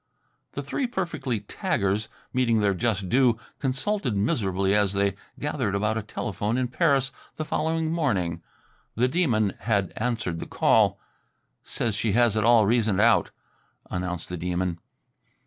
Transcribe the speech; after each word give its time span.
The 0.53 0.63
three 0.63 0.87
perfectly 0.87 1.41
taggers 1.41 2.07
meeting 2.33 2.59
their 2.59 2.73
just 2.73 3.07
due, 3.07 3.37
consulted 3.59 4.17
miserably 4.17 4.73
as 4.73 4.93
they 4.93 5.13
gathered 5.39 5.75
about 5.75 5.95
a 5.95 6.01
telephone 6.01 6.57
in 6.57 6.69
Paris 6.69 7.11
the 7.35 7.45
following 7.45 7.91
morning. 7.91 8.41
The 8.95 9.07
Demon 9.07 9.53
had 9.59 9.93
answered 9.95 10.39
the 10.39 10.47
call. 10.47 10.99
"Says 11.63 11.93
she 11.93 12.13
has 12.13 12.35
it 12.35 12.43
all 12.43 12.65
reasoned 12.65 12.99
out," 12.99 13.29
announced 13.91 14.27
the 14.27 14.37
Demon. 14.37 14.79